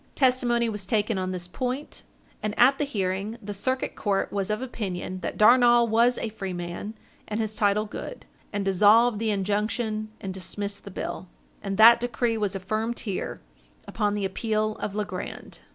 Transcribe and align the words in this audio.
Testimony 0.15 0.67
was 0.67 0.87
taken 0.87 1.19
on 1.19 1.29
this 1.29 1.47
point, 1.47 2.01
and 2.41 2.57
at 2.57 2.79
the 2.79 2.85
hearing, 2.85 3.37
the 3.39 3.53
Circuit 3.53 3.95
Court 3.95 4.33
was 4.33 4.49
of 4.49 4.59
opinion 4.59 5.19
that 5.19 5.37
Darnall 5.37 5.87
was 5.87 6.17
a 6.17 6.29
free 6.29 6.53
man 6.53 6.95
and 7.27 7.39
his 7.39 7.55
title 7.55 7.85
good, 7.85 8.25
and 8.51 8.65
dissolved 8.65 9.19
the 9.19 9.29
injunction 9.29 10.09
and 10.19 10.33
dismissed 10.33 10.85
the 10.85 10.89
bill; 10.89 11.27
and 11.61 11.77
that 11.77 11.99
decree 11.99 12.35
was 12.35 12.55
affirmed 12.55 13.01
here, 13.01 13.41
upon 13.87 14.15
the 14.15 14.25
appeal 14.25 14.75
of 14.77 14.95
Legrand. 14.95 15.59